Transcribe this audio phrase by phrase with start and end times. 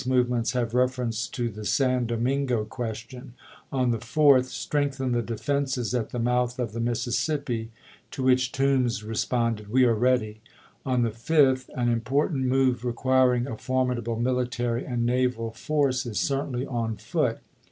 [0.07, 3.33] movements have reference to the San Domingo Tbid., question."
[3.71, 6.01] On the 4th:" Strengthen the defenses April4,1861.
[6.01, 7.71] ^® M^ at the mouth of the Mississippi";
[8.09, 10.41] to which Toombs the Com respoudcd, "We are ready."
[10.87, 11.93] On the 5th: "An ApriHisei.
[11.93, 17.37] important move requiring a formidable military The Com and naval force is certainly on foot.